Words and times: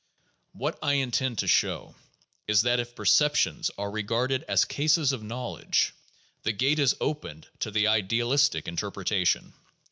What 0.53 0.79
I 0.81 0.93
intend 0.93 1.37
to 1.37 1.47
show 1.47 1.93
is 2.47 2.63
that 2.63 2.79
if 2.79 2.95
"perceptions" 2.95 3.69
are 3.77 3.91
regarded 3.91 4.41
as 4.47 4.65
cases 4.65 5.11
of 5.11 5.21
knowledge, 5.21 5.93
the 6.41 6.53
gate 6.53 6.79
is 6.79 6.95
opened 6.99 7.45
to 7.59 7.69
the 7.69 7.85
idealistic 7.87 8.67
interpretation. 8.67 9.53